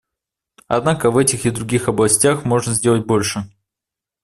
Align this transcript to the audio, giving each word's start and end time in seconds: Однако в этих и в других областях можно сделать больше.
Однако 0.67 1.11
в 1.11 1.17
этих 1.19 1.45
и 1.45 1.51
в 1.51 1.53
других 1.53 1.87
областях 1.87 2.43
можно 2.43 2.73
сделать 2.73 3.05
больше. 3.05 3.43